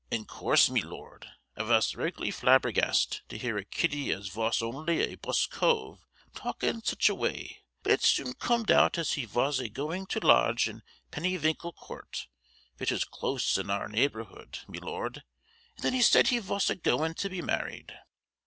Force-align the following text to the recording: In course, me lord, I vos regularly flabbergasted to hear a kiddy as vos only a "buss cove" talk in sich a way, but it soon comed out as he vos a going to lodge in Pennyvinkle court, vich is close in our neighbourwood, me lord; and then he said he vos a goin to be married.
In 0.09 0.25
course, 0.25 0.67
me 0.67 0.81
lord, 0.81 1.27
I 1.55 1.61
vos 1.61 1.93
regularly 1.93 2.31
flabbergasted 2.31 3.21
to 3.29 3.37
hear 3.37 3.59
a 3.59 3.63
kiddy 3.63 4.11
as 4.11 4.29
vos 4.29 4.59
only 4.59 5.01
a 5.01 5.13
"buss 5.13 5.45
cove" 5.45 6.07
talk 6.33 6.63
in 6.63 6.83
sich 6.83 7.07
a 7.07 7.13
way, 7.13 7.61
but 7.83 7.91
it 7.91 8.01
soon 8.01 8.33
comed 8.33 8.71
out 8.71 8.97
as 8.97 9.11
he 9.11 9.25
vos 9.25 9.59
a 9.59 9.69
going 9.69 10.07
to 10.07 10.19
lodge 10.19 10.67
in 10.67 10.81
Pennyvinkle 11.11 11.73
court, 11.75 12.25
vich 12.79 12.91
is 12.91 13.03
close 13.03 13.59
in 13.59 13.69
our 13.69 13.87
neighbourwood, 13.87 14.61
me 14.67 14.79
lord; 14.79 15.21
and 15.75 15.83
then 15.83 15.93
he 15.93 16.01
said 16.01 16.29
he 16.29 16.39
vos 16.39 16.71
a 16.71 16.75
goin 16.75 17.13
to 17.13 17.29
be 17.29 17.43
married. 17.43 17.93